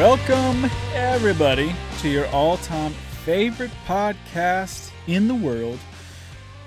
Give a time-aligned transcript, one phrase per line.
[0.00, 5.78] Welcome, everybody, to your all time favorite podcast in the world,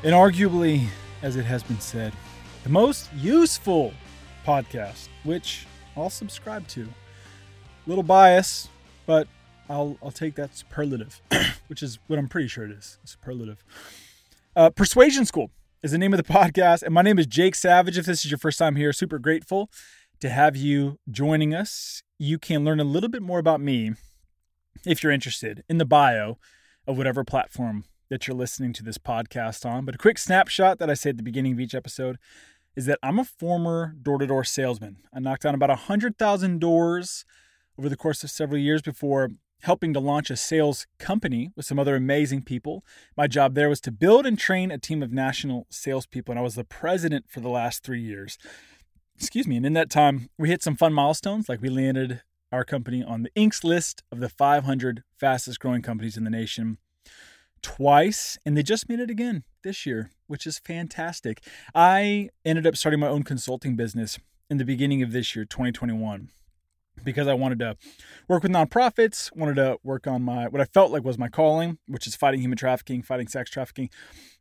[0.04, 0.86] and arguably,
[1.24, 2.14] as it has been said,
[2.62, 3.92] the most useful
[4.46, 5.66] podcast, which
[5.98, 6.88] I'll subscribe to.
[7.88, 8.70] Little bias,
[9.08, 9.28] but
[9.68, 11.20] I'll, I'll take that superlative,
[11.70, 13.64] which is what I'm pretty sure it is superlative.
[14.56, 15.50] Uh, Persuasion School
[15.82, 17.98] is the name of the podcast, and my name is Jake Savage.
[17.98, 19.72] If this is your first time here, super grateful
[20.24, 22.04] to have you joining us.
[22.24, 23.96] You can learn a little bit more about me
[24.86, 26.38] if you're interested in the bio
[26.88, 29.84] of whatever platform that you're listening to this podcast on.
[29.84, 32.18] But a quick snapshot that I say at the beginning of each episode
[32.78, 35.00] is that I'm a former door to door salesman.
[35.14, 37.26] I knocked on about 100,000 doors
[37.78, 39.32] over the course of several years before
[39.64, 42.86] helping to launch a sales company with some other amazing people.
[43.18, 46.44] My job there was to build and train a team of national salespeople, and I
[46.44, 48.38] was the president for the last three years.
[49.16, 49.58] Excuse me.
[49.58, 53.24] And in that time, we hit some fun milestones, like we landed our company on
[53.24, 56.78] the Inc.'s list of the 500 fastest growing companies in the nation
[57.62, 61.44] twice, and they just made it again this year, which is fantastic.
[61.74, 66.30] I ended up starting my own consulting business in the beginning of this year, 2021
[67.04, 67.76] because I wanted to
[68.28, 71.80] work with nonprofits, wanted to work on my what I felt like was my calling,
[71.88, 73.90] which is fighting human trafficking, fighting sex trafficking.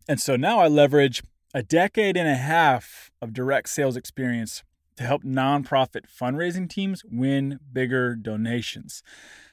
[0.06, 1.22] And so now I leverage
[1.55, 4.62] a decade and a half of direct sales experience
[4.96, 9.02] to help nonprofit fundraising teams win bigger donations.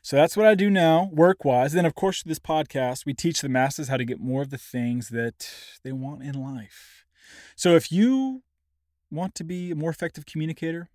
[0.02, 1.74] So that's what I do now, work wise.
[1.74, 4.58] Then, of course, this podcast, we teach the masses how to get more of the
[4.58, 5.50] things that
[5.84, 7.06] they want in life.
[7.56, 8.44] So if you
[9.12, 10.90] want to be a more effective communicator,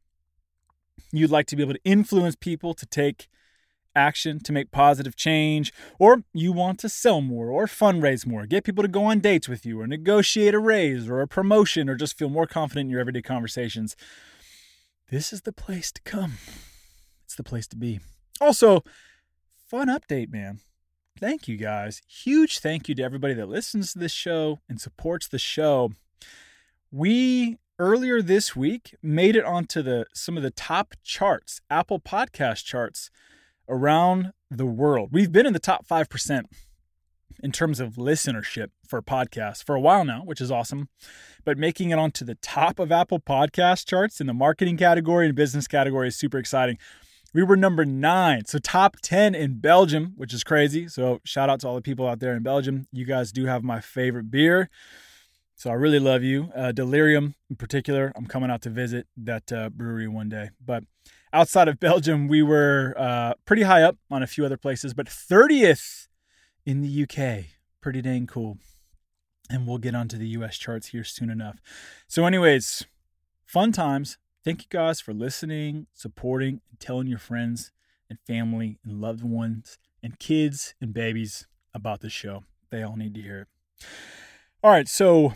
[1.12, 3.29] you'd like to be able to influence people to take
[3.97, 8.64] action to make positive change, or you want to sell more or fundraise more, get
[8.64, 11.95] people to go on dates with you, or negotiate a raise or a promotion, or
[11.95, 13.95] just feel more confident in your everyday conversations,
[15.11, 16.35] this is the place to come.
[17.25, 18.01] It's the place to be.
[18.41, 18.83] Also,
[19.69, 20.61] fun update, man.
[21.19, 22.03] Thank you guys.
[22.07, 25.93] Huge thank you to everybody that listens to this show and supports the show.
[26.91, 32.64] We earlier this week made it onto the some of the top charts, Apple Podcast
[32.64, 33.11] charts
[33.69, 35.11] around the world.
[35.13, 36.45] We've been in the top 5%
[37.45, 40.89] in terms of listenership for podcasts for a while now, which is awesome.
[41.45, 45.35] But making it onto the top of Apple Podcast charts in the marketing category and
[45.35, 46.79] business category is super exciting.
[47.35, 50.89] We were number nine, so top 10 in Belgium, which is crazy.
[50.89, 52.87] So, shout out to all the people out there in Belgium.
[52.93, 54.71] You guys do have my favorite beer.
[55.57, 56.51] So I really love you.
[56.57, 60.51] Uh, Delirium in particular, I'm coming out to visit that uh, brewery one day.
[60.65, 60.85] But
[61.33, 65.07] outside of Belgium, we were uh, pretty high up on a few other places, but
[65.07, 66.09] 30th
[66.67, 67.47] in the UK.
[67.80, 68.58] Pretty dang cool.
[69.51, 71.61] And we'll get onto the US charts here soon enough.
[72.08, 72.86] So, anyways,
[73.45, 74.19] fun times.
[74.45, 77.73] Thank you guys for listening, supporting, and telling your friends
[78.11, 82.45] and family and loved ones and kids and babies about the show.
[82.70, 83.86] They all need to hear it.
[84.63, 85.35] All right, so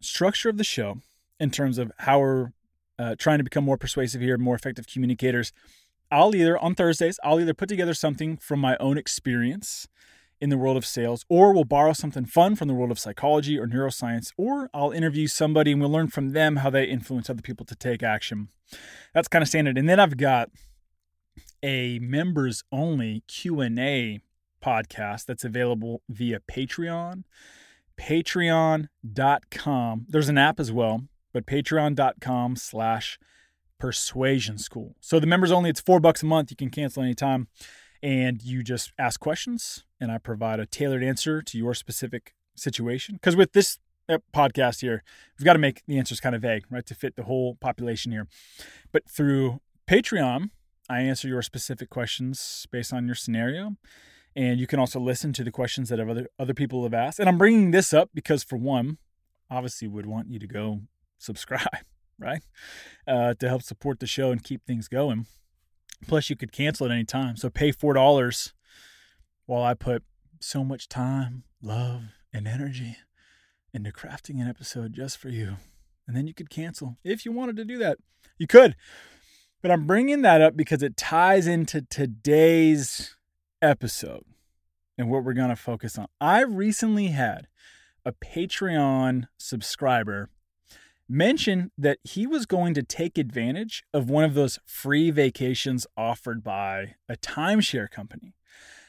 [0.00, 1.00] structure of the show
[1.38, 2.52] in terms of how we're
[2.98, 5.52] uh, trying to become more persuasive here, more effective communicators.
[6.10, 9.88] I'll either, on Thursdays, I'll either put together something from my own experience
[10.40, 13.58] in the world of sales, or we'll borrow something fun from the world of psychology
[13.58, 17.42] or neuroscience, or I'll interview somebody and we'll learn from them how they influence other
[17.42, 18.48] people to take action.
[19.14, 19.76] That's kind of standard.
[19.76, 20.50] And then I've got
[21.62, 24.20] a members only Q&A
[24.62, 27.24] podcast that's available via Patreon
[28.00, 28.76] patreon.com.
[30.08, 31.02] There's an app as well,
[31.32, 33.18] but patreon.com slash
[33.78, 34.96] persuasion school.
[35.00, 36.50] So the members only, it's four bucks a month.
[36.50, 37.48] You can cancel anytime.
[38.02, 43.16] And you just ask questions, and I provide a tailored answer to your specific situation.
[43.16, 43.78] Because with this
[44.08, 45.02] uh, podcast here,
[45.38, 48.10] we've got to make the answers kind of vague, right, to fit the whole population
[48.12, 48.26] here.
[48.90, 50.50] But through Patreon,
[50.88, 53.76] I answer your specific questions based on your scenario
[54.36, 57.18] and you can also listen to the questions that other other people have asked.
[57.18, 58.98] And I'm bringing this up because, for one,
[59.50, 60.82] obviously would want you to go
[61.18, 61.84] subscribe,
[62.18, 62.42] right,
[63.06, 65.26] uh, to help support the show and keep things going.
[66.06, 67.36] Plus, you could cancel at any time.
[67.36, 68.54] So pay four dollars
[69.46, 70.02] while I put
[70.40, 72.02] so much time, love,
[72.32, 72.96] and energy
[73.72, 75.56] into crafting an episode just for you.
[76.06, 77.98] And then you could cancel if you wanted to do that.
[78.38, 78.74] You could.
[79.62, 83.16] But I'm bringing that up because it ties into today's
[83.60, 84.24] episode
[84.96, 86.06] and what we're going to focus on.
[86.20, 87.46] I recently had
[88.04, 90.30] a Patreon subscriber
[91.10, 96.44] mention that he was going to take advantage of one of those free vacations offered
[96.44, 98.34] by a timeshare company.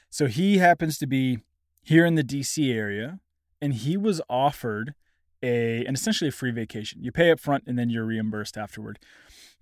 [0.09, 1.39] So he happens to be
[1.81, 3.19] here in the DC area
[3.59, 4.93] and he was offered
[5.41, 7.03] a an essentially a free vacation.
[7.03, 8.99] You pay up front and then you're reimbursed afterward.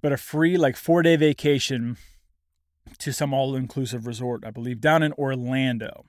[0.02, 1.98] But a free like 4-day vacation
[2.98, 6.06] to some all inclusive resort, I believe, down in Orlando.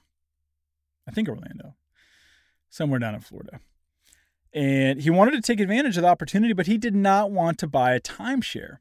[1.07, 1.75] I think Orlando,
[2.69, 3.61] somewhere down in Florida.
[4.53, 7.67] And he wanted to take advantage of the opportunity, but he did not want to
[7.67, 8.79] buy a timeshare.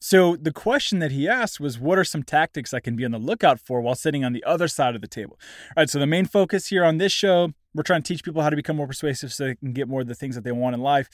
[0.00, 3.12] So the question that he asked was, What are some tactics I can be on
[3.12, 5.38] the lookout for while sitting on the other side of the table?
[5.76, 8.42] All right, so the main focus here on this show, we're trying to teach people
[8.42, 10.50] how to become more persuasive so they can get more of the things that they
[10.50, 11.08] want in life.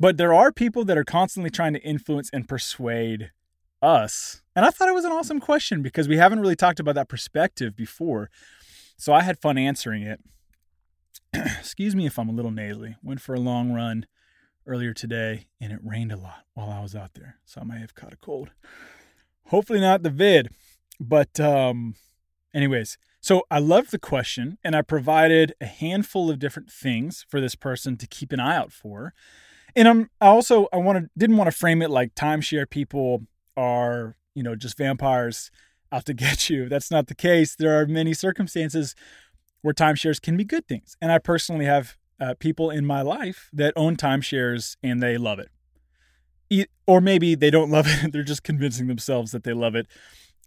[0.00, 3.30] But there are people that are constantly trying to influence and persuade
[3.80, 4.42] us.
[4.56, 7.08] And I thought it was an awesome question because we haven't really talked about that
[7.08, 8.30] perspective before.
[8.96, 10.20] So I had fun answering it.
[11.60, 12.96] Excuse me if I'm a little nasally.
[13.02, 14.06] Went for a long run
[14.66, 17.36] earlier today and it rained a lot while I was out there.
[17.44, 18.50] So I may have caught a cold.
[19.46, 20.48] Hopefully not the vid.
[20.98, 21.94] But um
[22.54, 27.40] anyways, so I loved the question and I provided a handful of different things for
[27.40, 29.14] this person to keep an eye out for.
[29.76, 33.22] And I'm I also I wanted didn't want to frame it like timeshare people
[33.56, 35.50] are, you know, just vampires
[35.92, 36.68] out to get you.
[36.68, 37.54] That's not the case.
[37.54, 38.96] There are many circumstances
[39.66, 40.96] where timeshares can be good things.
[41.02, 45.40] And I personally have uh, people in my life that own timeshares and they love
[45.40, 46.70] it.
[46.86, 48.12] or maybe they don't love it.
[48.12, 49.88] They're just convincing themselves that they love it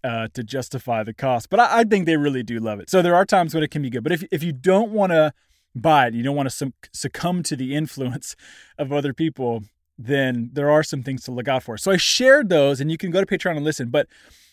[0.05, 1.49] uh, to justify the cost.
[1.49, 2.89] But I, I, think they really do love it.
[2.89, 4.03] So there are times when it can be good.
[4.03, 5.33] But if, if you don't want to
[5.75, 8.37] buy it, you don't want to succumb to the influence
[8.77, 9.65] of other people,
[9.97, 11.77] then there are some things to look out for.
[11.77, 14.07] So I shared those, and you can go to Patreon and listen, but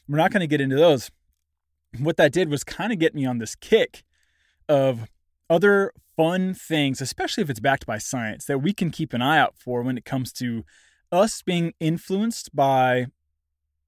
[0.08, 1.12] we're not going to get into those.
[2.00, 4.02] What that did was kind of get me on this kick
[4.68, 5.08] of
[5.48, 9.38] other fun things, especially if it's backed by science, that we can keep an eye
[9.38, 10.64] out for when it comes to
[11.12, 13.06] us being influenced by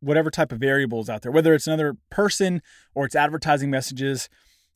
[0.01, 2.63] whatever type of variables out there, whether it's another person
[2.95, 4.29] or it's advertising messages.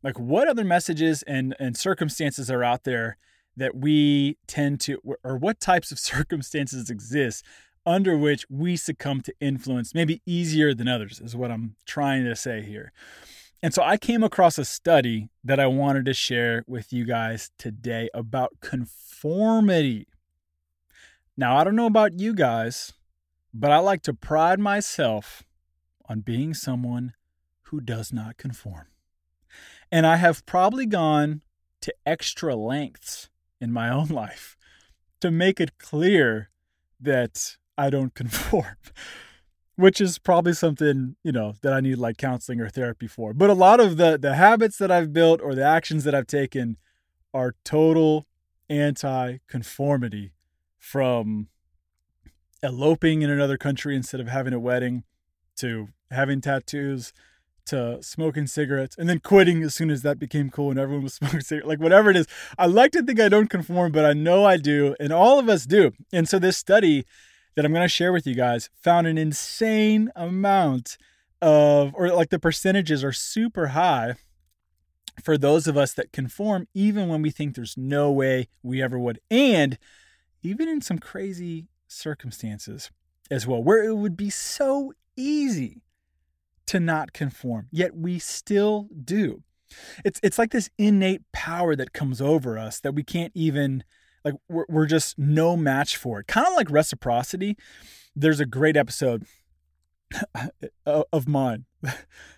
[0.03, 3.19] Like, what other messages and, and circumstances are out there
[3.57, 7.45] that we tend to, or what types of circumstances exist
[7.85, 12.37] under which we succumb to influence, maybe easier than others, is what I'm trying to
[12.37, 12.93] say here.
[13.63, 17.53] And so I came across a study that I wanted to share with you guys
[17.59, 20.09] today about conformity.
[21.37, 22.93] Now, I don't know about you guys,
[23.55, 25.45] but I like to pride myself
[26.09, 27.15] on being someone
[27.67, 28.89] who does not conform.
[29.93, 31.43] And I have probably gone
[31.83, 33.29] to extra lengths
[33.61, 34.57] in my own life
[35.21, 36.51] to make it clear
[37.01, 38.77] that I don't conform,
[39.77, 43.33] which is probably something, you know, that I need like counseling or therapy for.
[43.33, 46.27] But a lot of the the habits that I've built or the actions that I've
[46.27, 46.77] taken
[47.35, 48.27] are total
[48.69, 50.33] anti-conformity
[50.79, 51.49] from
[52.63, 55.05] eloping in another country instead of having a wedding
[55.57, 57.13] to having tattoos
[57.65, 61.15] to smoking cigarettes and then quitting as soon as that became cool and everyone was
[61.21, 61.69] smoking cigarettes.
[61.69, 62.27] Like whatever it is.
[62.59, 64.95] I like to think I don't conform, but I know I do.
[65.01, 65.93] And all of us do.
[66.13, 67.05] And so this study
[67.55, 70.97] that I'm going to share with you guys found an insane amount
[71.41, 74.15] of, or like the percentages are super high
[75.23, 78.99] for those of us that conform, even when we think there's no way we ever
[78.99, 79.21] would.
[79.31, 79.79] And
[80.43, 82.91] even in some crazy circumstances
[83.31, 85.83] as well, where it would be so easy
[86.67, 89.43] to not conform, yet we still do.
[90.05, 93.85] It's it's like this innate power that comes over us that we can't even
[94.25, 96.27] like we're, we're just no match for it.
[96.27, 97.57] Kind of like reciprocity.
[98.15, 99.27] There's a great episode
[100.87, 101.65] of mine.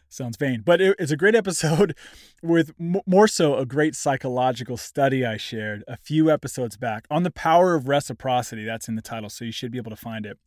[0.08, 1.96] Sounds vain, but it, it's a great episode
[2.42, 7.32] with more so a great psychological study I shared a few episodes back on the
[7.32, 8.64] power of reciprocity.
[8.64, 10.38] That's in the title, so you should be able to find it.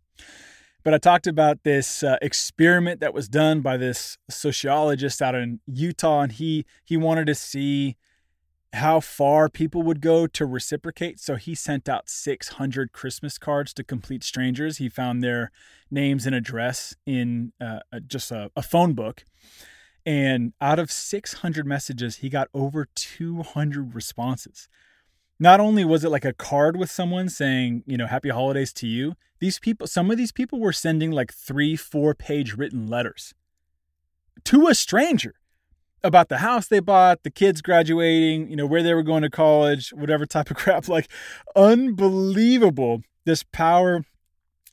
[0.85, 5.59] But I talked about this uh, experiment that was done by this sociologist out in
[5.67, 7.97] Utah, and he he wanted to see
[8.73, 11.19] how far people would go to reciprocate.
[11.19, 14.77] So he sent out 600 Christmas cards to complete strangers.
[14.77, 15.51] He found their
[15.89, 19.23] names and address in uh, just a, a phone book.
[20.05, 24.67] And out of 600 messages, he got over 200 responses
[25.39, 28.87] not only was it like a card with someone saying, you know, happy holidays to
[28.87, 33.33] you, these people, some of these people were sending like three, four page written letters
[34.45, 35.35] to a stranger
[36.03, 39.29] about the house they bought, the kids graduating, you know, where they were going to
[39.29, 40.87] college, whatever type of crap.
[40.87, 41.09] Like,
[41.55, 44.05] unbelievable this power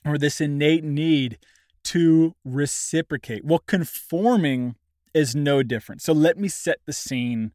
[0.04, 1.38] or this innate need
[1.84, 3.44] to reciprocate.
[3.44, 4.76] Well, conforming
[5.12, 6.02] is no different.
[6.02, 7.52] So, let me set the scene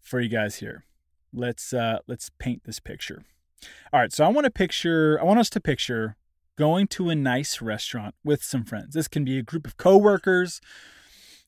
[0.00, 0.84] for you guys here
[1.32, 3.22] let's uh, let's paint this picture.
[3.92, 5.18] All right, so I want to picture.
[5.20, 6.16] I want us to picture
[6.56, 8.94] going to a nice restaurant with some friends.
[8.94, 10.60] This can be a group of coworkers.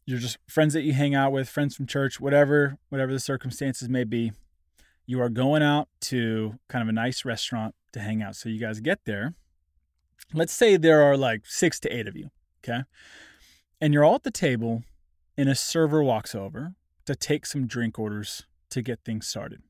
[0.04, 3.88] You're just friends that you hang out with, friends from church, whatever, whatever the circumstances
[3.88, 4.32] may be.
[5.06, 8.37] You are going out to kind of a nice restaurant to hang out.
[8.37, 9.35] So you guys get there.
[10.32, 12.30] Let's say there are like six to eight of you.
[12.64, 12.82] Okay.
[13.80, 14.85] And you're all at the table,
[15.37, 16.75] and a server walks over
[17.06, 19.62] to take some drink orders to get things started.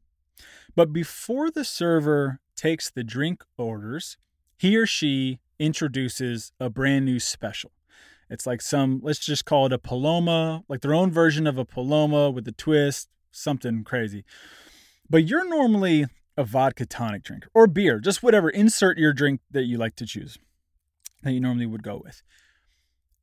[0.75, 4.17] But before the server takes the drink orders,
[4.57, 7.73] he or she introduces a brand new special.
[8.33, 11.67] It's like some, let's just call it a Paloma, like their own version of a
[11.67, 14.25] Paloma with a twist, something crazy.
[15.09, 18.49] But you're normally a vodka tonic drinker or beer, just whatever.
[18.49, 20.39] Insert your drink that you like to choose
[21.23, 22.23] that you normally would go with.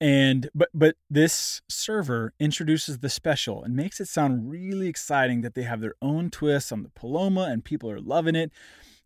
[0.01, 5.55] And but but this server introduces the special and makes it sound really exciting that
[5.55, 8.51] they have their own twist on the Paloma and people are loving it.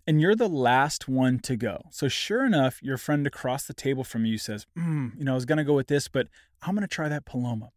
[0.05, 1.83] And you're the last one to go.
[1.91, 5.35] So sure enough, your friend across the table from you says, mm, you know, I
[5.35, 6.27] was gonna go with this, but
[6.61, 7.69] I'm gonna try that Paloma.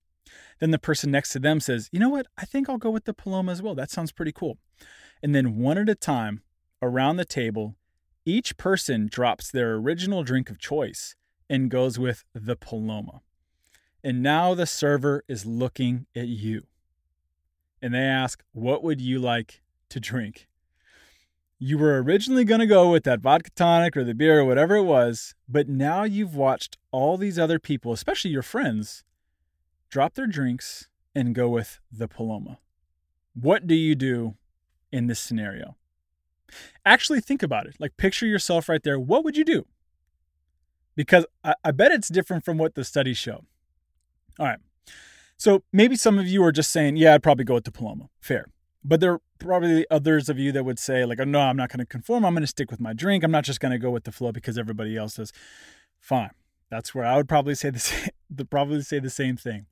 [0.58, 2.26] Then the person next to them says, you know what?
[2.36, 3.74] I think I'll go with the Paloma as well.
[3.74, 4.58] That sounds pretty cool.
[5.22, 6.42] And then one at a time
[6.82, 7.76] around the table,
[8.24, 11.14] each person drops their original drink of choice
[11.48, 13.20] and goes with the Paloma.
[14.02, 16.64] And now the server is looking at you.
[17.80, 20.48] And they ask, What would you like to drink?
[21.58, 24.76] You were originally going to go with that vodka tonic or the beer or whatever
[24.76, 29.04] it was, but now you've watched all these other people, especially your friends,
[29.88, 32.58] drop their drinks and go with the Paloma.
[33.34, 34.34] What do you do
[34.92, 35.76] in this scenario?
[36.84, 37.76] Actually, think about it.
[37.78, 39.00] Like, picture yourself right there.
[39.00, 39.66] What would you do?
[40.94, 43.44] Because I, I bet it's different from what the studies show.
[44.38, 44.58] All right.
[45.38, 48.08] So maybe some of you are just saying, yeah, I'd probably go with the Paloma.
[48.20, 48.46] Fair.
[48.84, 51.80] But there probably others of you that would say, like, oh, no, I'm not going
[51.80, 52.24] to conform.
[52.24, 53.24] I'm going to stick with my drink.
[53.24, 55.32] I'm not just going to go with the flow because everybody else does.
[56.00, 56.30] Fine.
[56.70, 58.08] That's where I would probably say the same,
[58.50, 59.66] probably say the same thing.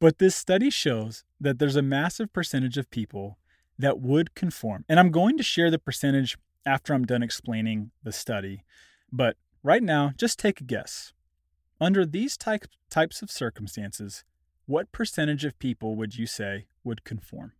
[0.00, 3.38] But this study shows that there's a massive percentage of people
[3.78, 4.84] that would conform.
[4.88, 8.64] And I'm going to share the percentage after I'm done explaining the study.
[9.12, 11.12] But right now, just take a guess.
[11.80, 14.24] Under these type, types of circumstances,
[14.66, 17.52] what percentage of people would you say would conform?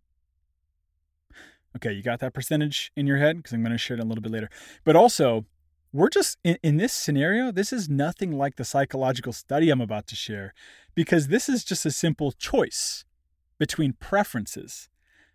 [1.76, 3.36] Okay, you got that percentage in your head?
[3.36, 4.48] Because I'm going to share it a little bit later.
[4.84, 5.44] But also,
[5.92, 10.06] we're just in, in this scenario, this is nothing like the psychological study I'm about
[10.08, 10.54] to share,
[10.94, 13.04] because this is just a simple choice
[13.58, 14.88] between preferences.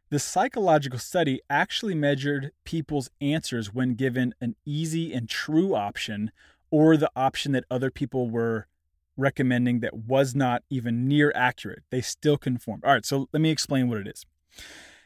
[0.09, 6.31] The psychological study actually measured people's answers when given an easy and true option
[6.71, 8.67] or the option that other people were
[9.15, 11.83] recommending that was not even near accurate.
[11.89, 12.83] They still conformed.
[12.85, 14.25] All right, so let me explain what it is.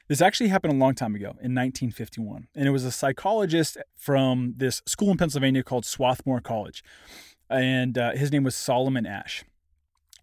[0.07, 4.53] This actually happened a long time ago in 1951, and it was a psychologist from
[4.57, 6.83] this school in Pennsylvania called Swarthmore College,
[7.49, 9.45] and uh, his name was Solomon Asch.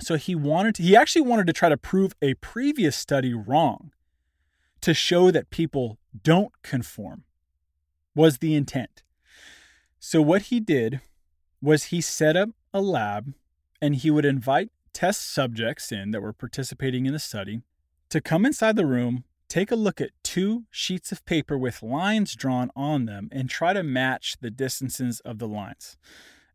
[0.00, 3.92] So he wanted to, he actually wanted to try to prove a previous study wrong
[4.80, 7.24] to show that people don't conform
[8.14, 9.02] was the intent.
[9.98, 11.00] So what he did
[11.60, 13.34] was he set up a lab
[13.82, 17.62] and he would invite test subjects in that were participating in the study
[18.08, 22.34] to come inside the room, take a look at two sheets of paper with lines
[22.34, 25.98] drawn on them and try to match the distances of the lines.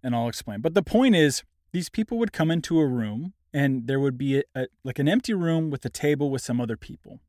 [0.02, 0.62] And I'll explain.
[0.62, 4.40] But the point is these people would come into a room and there would be
[4.40, 7.20] a, a, like an empty room with a table with some other people.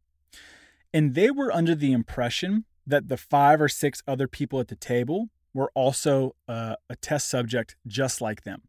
[0.94, 4.76] And they were under the impression that the five or six other people at the
[4.76, 8.62] table were also uh, a test subject just like them.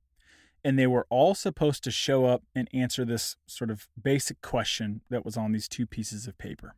[0.63, 5.01] And they were all supposed to show up and answer this sort of basic question
[5.10, 6.75] that was on these two pieces of paper.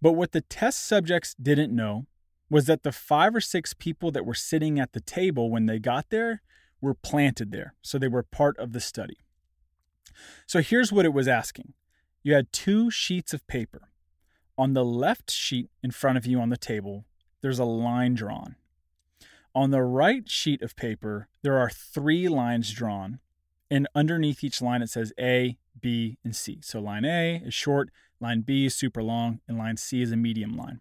[0.00, 2.06] But what the test subjects didn't know
[2.50, 5.78] was that the five or six people that were sitting at the table when they
[5.78, 6.42] got there
[6.80, 7.74] were planted there.
[7.80, 9.18] So they were part of the study.
[10.46, 11.72] So here's what it was asking
[12.22, 13.88] you had two sheets of paper.
[14.58, 17.06] On the left sheet in front of you on the table,
[17.40, 18.56] there's a line drawn.
[19.54, 23.18] On the right sheet of paper, there are three lines drawn,
[23.70, 26.60] and underneath each line it says A, B, and C.
[26.62, 27.90] So line A is short,
[28.22, 30.80] line B is super long, and line C is a medium line.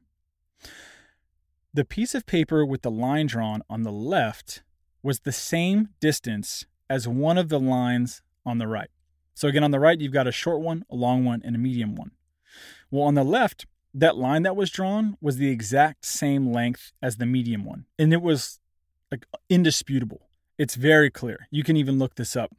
[1.74, 4.62] The piece of paper with the line drawn on the left
[5.04, 8.90] was the same distance as one of the lines on the right.
[9.34, 11.60] So again, on the right, you've got a short one, a long one, and a
[11.60, 12.12] medium one.
[12.92, 17.18] Well, on the left, that line that was drawn was the exact same length as
[17.18, 17.86] the medium one.
[17.98, 18.60] And it was
[19.10, 20.30] like indisputable.
[20.58, 21.48] It's very clear.
[21.50, 22.56] You can even look this up.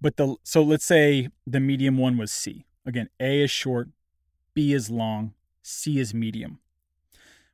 [0.00, 2.64] But the so let's say the medium one was C.
[2.84, 3.88] Again, A is short,
[4.54, 6.58] B is long, C is medium.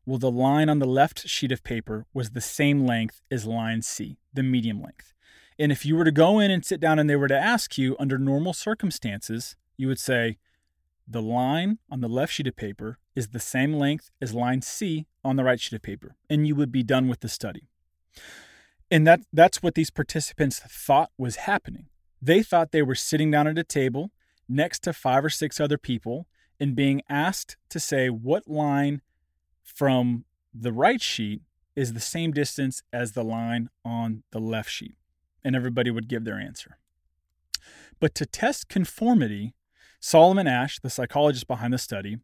[0.07, 3.83] Well, the line on the left sheet of paper was the same length as line
[3.83, 5.13] C, the medium length.
[5.59, 7.77] And if you were to go in and sit down and they were to ask
[7.77, 10.39] you under normal circumstances, you would say,
[11.07, 15.07] the line on the left sheet of paper is the same length as line C
[15.25, 17.69] on the right sheet of paper, and you would be done with the study.
[18.91, 21.87] And that, that's what these participants thought was happening.
[22.21, 24.11] They thought they were sitting down at a table
[24.49, 26.27] next to five or six other people
[26.61, 29.03] and being asked to say what line
[29.63, 30.25] from
[30.55, 31.43] the right sheet
[31.77, 34.97] is the same distance as the line on the left sheet.
[35.45, 36.79] And everybody would give their answer.
[38.01, 39.55] But to test conformity,
[40.01, 42.19] Solomon Asch, the psychologist behind the study,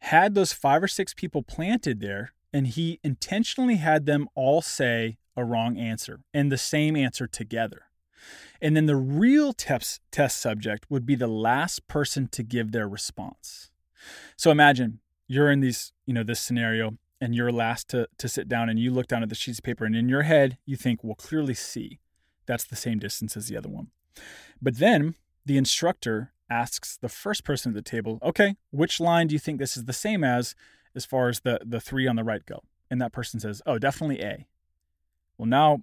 [0.00, 5.18] had those five or six people planted there, and he intentionally had them all say
[5.36, 7.82] a wrong answer and the same answer together.
[8.60, 12.88] And then the real test, test subject would be the last person to give their
[12.88, 13.70] response.
[14.36, 18.48] So imagine you're in these, you know, this scenario and you're last to, to sit
[18.48, 20.76] down and you look down at the sheets of paper and in your head you
[20.76, 21.98] think, well, clearly see
[22.48, 23.88] That's the same distance as the other one.
[24.60, 29.34] But then the instructor asks the first person at the table, okay, which line do
[29.34, 30.56] you think this is the same as
[30.94, 32.62] as far as the, the three on the right go?
[32.90, 34.46] And that person says, oh, definitely A.
[35.36, 35.82] Well, now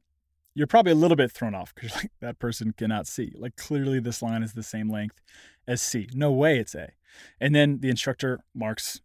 [0.56, 3.34] you're probably a little bit thrown off because like that person cannot see.
[3.38, 5.22] Like clearly this line is the same length
[5.68, 6.08] as C.
[6.14, 6.94] No way it's A.
[7.40, 9.02] And then the instructor marks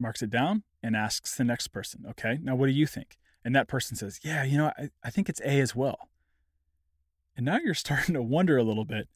[0.00, 3.18] marks it down and asks the next person, okay, now what do you think?
[3.44, 6.08] And that person says, yeah, you know, I, I think it's A as well.
[7.36, 9.08] And now you're starting to wonder a little bit.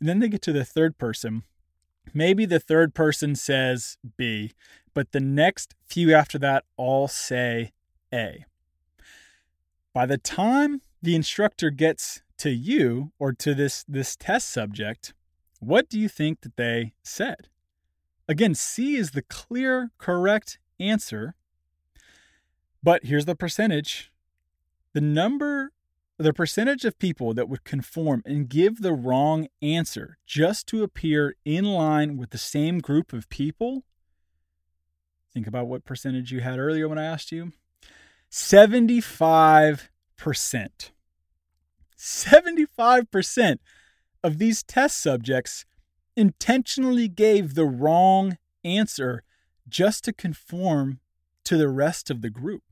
[0.00, 1.42] And then they get to the third person.
[2.14, 4.52] Maybe the third person says B,
[4.94, 7.72] but the next few after that all say
[8.12, 8.46] A.
[9.92, 15.14] By the time the instructor gets to you or to this this test subject,
[15.60, 17.48] what do you think that they said?
[18.28, 21.34] Again, C is the clear correct answer.
[22.82, 24.12] But here's the percentage.
[24.92, 25.72] The number
[26.18, 31.36] the percentage of people that would conform and give the wrong answer just to appear
[31.44, 33.84] in line with the same group of people.
[35.32, 37.52] Think about what percentage you had earlier when I asked you.
[38.30, 39.97] 75 percent
[41.96, 43.58] 75%
[44.22, 45.64] of these test subjects
[46.16, 49.22] intentionally gave the wrong answer
[49.68, 51.00] just to conform
[51.44, 52.62] to the rest of the group.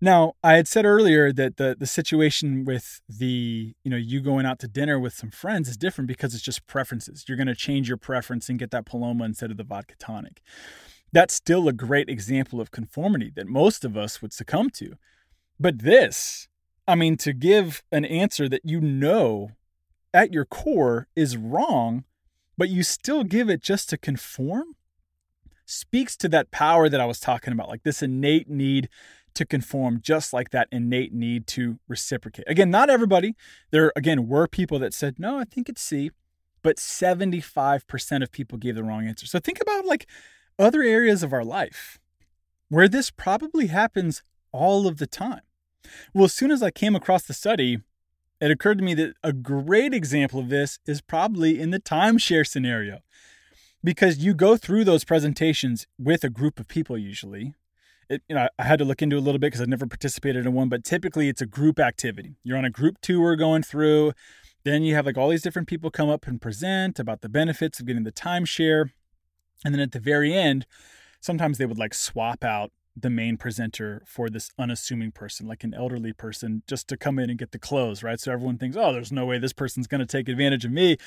[0.00, 4.44] Now, I had said earlier that the the situation with the, you know, you going
[4.44, 7.24] out to dinner with some friends is different because it's just preferences.
[7.28, 10.42] You're going to change your preference and get that Paloma instead of the vodka tonic.
[11.12, 14.96] That's still a great example of conformity that most of us would succumb to.
[15.58, 16.48] But this,
[16.86, 19.50] I mean, to give an answer that you know
[20.12, 22.04] at your core is wrong,
[22.58, 24.76] but you still give it just to conform,
[25.64, 28.88] speaks to that power that I was talking about, like this innate need
[29.34, 32.44] to conform, just like that innate need to reciprocate.
[32.48, 33.34] Again, not everybody.
[33.70, 36.10] There, again, were people that said, no, I think it's C,
[36.62, 39.26] but 75% of people gave the wrong answer.
[39.26, 40.06] So think about like
[40.58, 41.98] other areas of our life
[42.68, 45.42] where this probably happens all of the time.
[46.14, 47.78] Well, as soon as I came across the study,
[48.40, 52.46] it occurred to me that a great example of this is probably in the timeshare
[52.46, 53.00] scenario.
[53.84, 57.54] Because you go through those presentations with a group of people usually.
[58.08, 60.46] It, you know, I had to look into a little bit because I've never participated
[60.46, 62.36] in one, but typically it's a group activity.
[62.44, 64.12] You're on a group tour going through.
[64.64, 67.80] Then you have like all these different people come up and present about the benefits
[67.80, 68.90] of getting the timeshare.
[69.64, 70.66] And then at the very end,
[71.20, 75.72] sometimes they would like swap out the main presenter for this unassuming person, like an
[75.72, 78.20] elderly person, just to come in and get the close, right?
[78.20, 80.98] So everyone thinks, oh, there's no way this person's going to take advantage of me.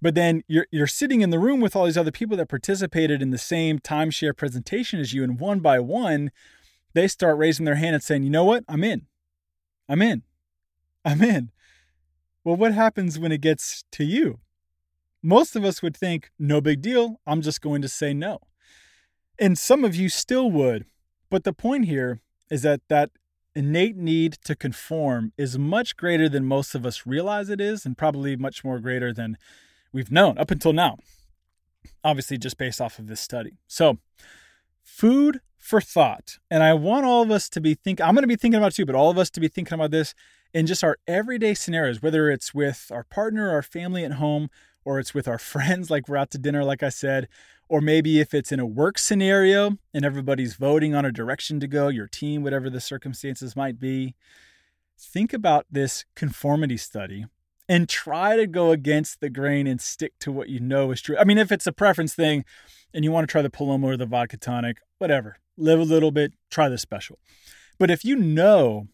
[0.00, 3.22] But then you're you're sitting in the room with all these other people that participated
[3.22, 6.30] in the same timeshare presentation as you, and one by one,
[6.94, 8.64] they start raising their hand and saying, you know what?
[8.68, 9.06] I'm in.
[9.88, 10.22] I'm in.
[11.04, 11.50] I'm in.
[12.44, 14.40] Well, what happens when it gets to you?
[15.22, 17.20] Most of us would think, no big deal.
[17.26, 18.40] I'm just going to say no.
[19.38, 20.84] And some of you still would
[21.32, 23.08] but the point here is that that
[23.56, 27.96] innate need to conform is much greater than most of us realize it is, and
[27.96, 29.38] probably much more greater than
[29.94, 30.98] we've known up until now.
[32.04, 33.56] Obviously, just based off of this study.
[33.66, 33.96] So,
[34.82, 36.36] food for thought.
[36.50, 38.74] And I want all of us to be thinking, I'm going to be thinking about
[38.74, 40.14] too, but all of us to be thinking about this
[40.52, 44.50] in just our everyday scenarios, whether it's with our partner, our family at home,
[44.84, 47.26] or it's with our friends, like we're out to dinner, like I said,
[47.72, 51.66] or maybe if it's in a work scenario and everybody's voting on a direction to
[51.66, 54.14] go, your team, whatever the circumstances might be,
[55.00, 57.24] think about this conformity study
[57.70, 61.16] and try to go against the grain and stick to what you know is true.
[61.16, 62.44] I mean, if it's a preference thing
[62.92, 66.10] and you want to try the Paloma or the vodka tonic, whatever, live a little
[66.10, 67.18] bit, try the special.
[67.78, 68.88] But if you know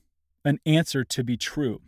[0.45, 1.81] an answer to be true,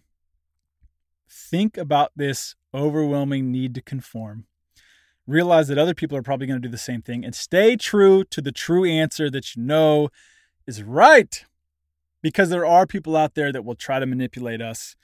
[1.29, 4.47] think about this overwhelming need to conform
[5.31, 8.25] realize that other people are probably going to do the same thing, and stay true
[8.25, 10.09] to the true answer that you know
[10.67, 11.45] is right.
[12.23, 14.95] Because there are people out there that will try to manipulate us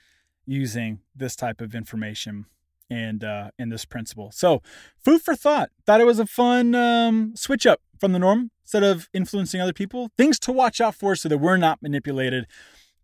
[0.45, 2.45] using this type of information
[2.89, 4.31] and uh, in this principle.
[4.31, 4.61] So,
[5.03, 5.71] food for thought.
[5.85, 8.51] Thought it was a fun um, switch up from the norm.
[8.63, 12.45] Instead of influencing other people, things to watch out for so that we're not manipulated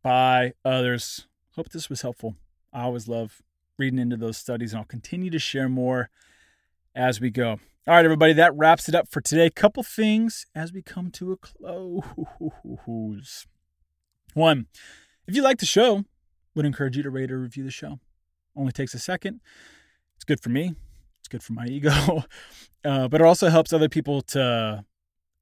[0.02, 1.26] by others.
[1.56, 2.36] Hope this was helpful.
[2.74, 3.42] I always love
[3.78, 6.10] reading into those studies, and I'll continue to share more
[6.95, 7.60] as we go.
[7.86, 9.49] All right, everybody, that wraps it up for today.
[9.49, 12.06] Couple things as we come to a close.
[14.34, 14.67] One,
[15.27, 16.06] if you like the show,
[16.56, 17.99] would encourage you to rate or review the show.
[18.56, 19.41] Only takes a second.
[20.15, 20.75] It's good for me.
[21.19, 22.23] It's good for my ego,
[22.86, 24.86] uh, but it also helps other people to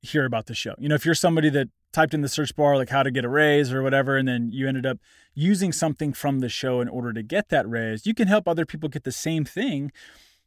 [0.02, 0.74] hear about the show.
[0.80, 3.26] You know, if you're somebody that typed in the search bar like how to get
[3.26, 4.98] a raise or whatever, and then you ended up
[5.36, 8.66] using something from the show in order to get that raise, you can help other
[8.66, 9.92] people get the same thing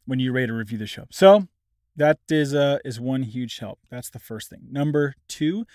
[0.05, 1.05] when you rate or review the show.
[1.11, 1.47] So
[1.95, 3.79] that is uh, is one huge help.
[3.89, 4.67] That's the first thing.
[4.69, 5.65] Number two,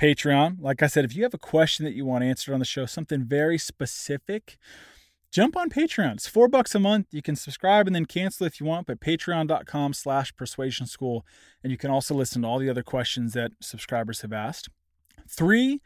[0.00, 0.56] Patreon.
[0.60, 2.86] Like I said, if you have a question that you want answered on the show,
[2.86, 4.58] something very specific,
[5.30, 6.14] jump on Patreon.
[6.14, 7.08] It's four bucks a month.
[7.10, 11.24] You can subscribe and then cancel if you want, but patreon.com slash persuasion school.
[11.62, 14.68] And you can also listen to all the other questions that subscribers have asked.
[15.28, 15.80] Three,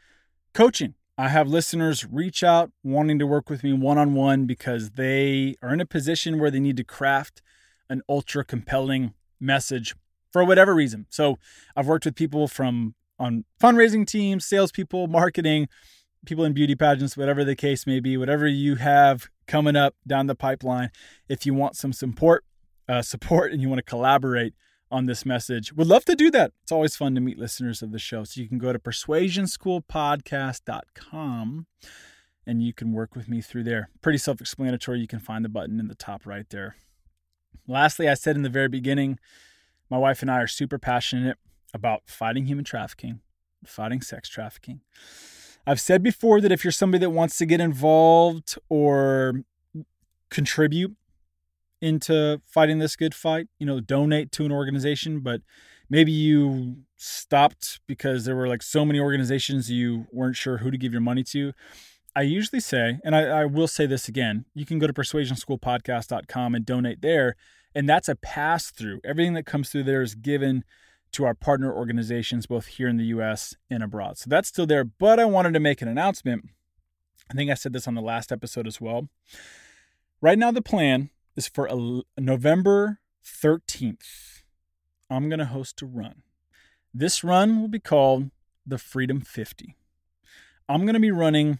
[0.53, 0.95] coaching.
[1.17, 5.55] I have listeners reach out wanting to work with me one on one because they
[5.61, 7.41] are in a position where they need to craft
[7.89, 9.95] an ultra compelling message
[10.31, 11.07] for whatever reason.
[11.09, 11.39] So
[11.75, 15.67] I've worked with people from on fundraising teams, salespeople, marketing,
[16.25, 20.27] people in beauty pageants, whatever the case may be, whatever you have coming up down
[20.27, 20.89] the pipeline.
[21.27, 22.45] If you want some support,
[22.87, 24.53] uh, support, and you want to collaborate
[24.91, 26.53] on this message, would love to do that.
[26.63, 28.23] It's always fun to meet listeners of the show.
[28.23, 31.67] So you can go to persuasionschoolpodcast.com
[32.47, 33.89] and you can work with me through there.
[34.01, 34.99] Pretty self-explanatory.
[34.99, 36.75] You can find the button in the top right there.
[37.67, 39.19] Lastly, I said in the very beginning,
[39.89, 41.37] my wife and I are super passionate
[41.73, 43.21] about fighting human trafficking,
[43.65, 44.81] fighting sex trafficking.
[45.67, 49.43] I've said before that if you're somebody that wants to get involved or
[50.29, 50.95] contribute
[51.81, 55.41] into fighting this good fight, you know, donate to an organization, but
[55.89, 60.77] maybe you stopped because there were like so many organizations you weren't sure who to
[60.77, 61.53] give your money to.
[62.15, 66.55] I usually say, and I, I will say this again, you can go to persuasionschoolpodcast.com
[66.55, 67.35] and donate there.
[67.75, 68.99] And that's a pass through.
[69.03, 70.63] Everything that comes through there is given
[71.11, 74.17] to our partner organizations, both here in the US and abroad.
[74.17, 74.83] So that's still there.
[74.83, 76.49] But I wanted to make an announcement.
[77.29, 79.07] I think I said this on the last episode as well.
[80.21, 84.41] Right now, the plan is for a, November 13th.
[85.09, 86.23] I'm going to host a run.
[86.93, 88.31] This run will be called
[88.65, 89.75] the Freedom 50.
[90.67, 91.59] I'm going to be running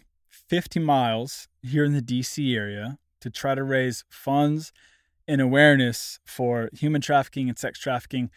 [0.50, 4.72] 50 miles here in the DC area to try to raise funds
[5.26, 8.30] and awareness for human trafficking and sex trafficking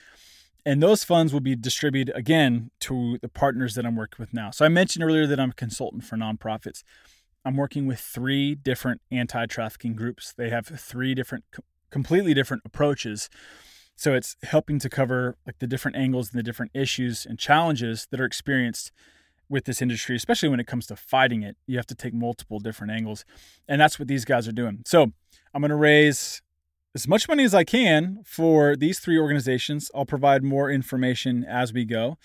[0.66, 4.52] and those funds will be distributed again to the partners that I'm working with now.
[4.52, 6.84] So I mentioned earlier that I'm a consultant for nonprofits.
[7.44, 10.34] I'm working with three different anti trafficking groups.
[10.34, 11.44] They have three different,
[11.90, 13.30] completely different approaches.
[13.96, 18.08] So it's helping to cover like the different angles and the different issues and challenges
[18.12, 18.92] that are experienced
[19.50, 21.58] with this industry, especially when it comes to fighting it.
[21.68, 23.26] You have to take multiple different angles.
[23.68, 24.82] And that's what these guys are doing.
[24.86, 25.12] So
[25.54, 26.42] I'm going to raise
[26.96, 29.90] as much money as I can for these three organizations.
[29.96, 32.18] I'll provide more information as we go.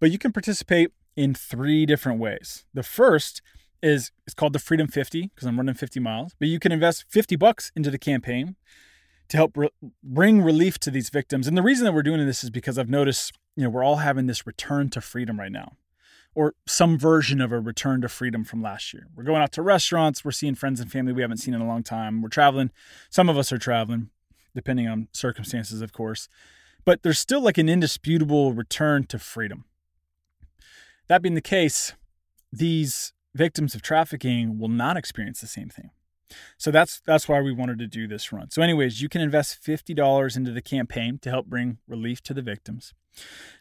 [0.00, 2.64] But you can participate in three different ways.
[2.74, 3.42] The first
[3.82, 7.04] is it's called the Freedom 50 because I'm running 50 miles, but you can invest
[7.08, 8.56] 50 bucks into the campaign
[9.28, 9.70] to help re-
[10.02, 11.46] bring relief to these victims.
[11.46, 13.96] And the reason that we're doing this is because I've noticed, you know, we're all
[13.96, 15.72] having this return to freedom right now
[16.34, 19.08] or some version of a return to freedom from last year.
[19.14, 21.66] We're going out to restaurants, we're seeing friends and family we haven't seen in a
[21.66, 22.22] long time.
[22.22, 22.70] We're traveling.
[23.10, 24.10] Some of us are traveling,
[24.54, 26.28] depending on circumstances, of course.
[26.84, 29.64] But there's still like an indisputable return to freedom.
[31.08, 31.94] That being the case,
[32.52, 35.90] these victims of trafficking will not experience the same thing.
[36.58, 38.50] So that's that's why we wanted to do this run.
[38.50, 42.42] So anyways, you can invest $50 into the campaign to help bring relief to the
[42.42, 42.92] victims.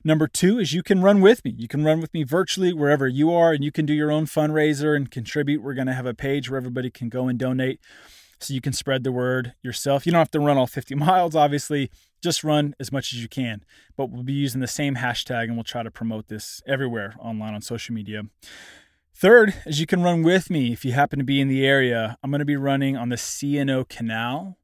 [0.04, 1.54] Number two is you can run with me.
[1.58, 4.26] You can run with me virtually wherever you are, and you can do your own
[4.26, 5.62] fundraiser and contribute.
[5.62, 7.80] We're going to have a page where everybody can go and donate
[8.40, 10.06] so you can spread the word yourself.
[10.06, 11.90] You don't have to run all 50 miles, obviously,
[12.22, 13.64] just run as much as you can.
[13.96, 17.54] But we'll be using the same hashtag and we'll try to promote this everywhere online
[17.54, 18.24] on social media.
[19.14, 22.18] Third is you can run with me if you happen to be in the area.
[22.22, 24.58] I'm going to be running on the C&O Canal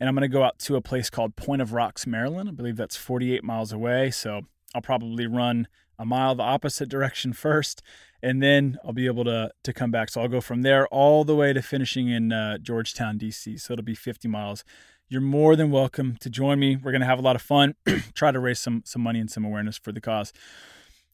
[0.00, 2.48] and I'm going to go out to a place called Point of Rocks, Maryland.
[2.48, 4.10] I believe that's 48 miles away.
[4.10, 4.42] So
[4.74, 7.82] I'll probably run a mile the opposite direction first,
[8.22, 10.10] and then I'll be able to to come back.
[10.10, 13.60] So I'll go from there all the way to finishing in uh, Georgetown, DC.
[13.60, 14.64] So it'll be 50 miles.
[15.08, 16.76] You're more than welcome to join me.
[16.76, 17.74] We're gonna have a lot of fun.
[18.14, 20.32] Try to raise some some money and some awareness for the cause.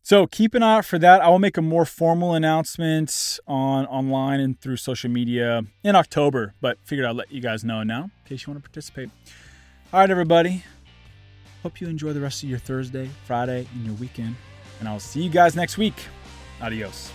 [0.02, 1.20] So keep an eye out for that.
[1.20, 6.54] I will make a more formal announcement on online and through social media in October,
[6.60, 9.10] but figured I'd let you guys know now in case you want to participate.
[9.92, 10.64] All right, everybody.
[11.62, 14.36] Hope you enjoy the rest of your Thursday, Friday, and your weekend.
[14.78, 15.94] And I'll see you guys next week.
[16.62, 17.12] Adios.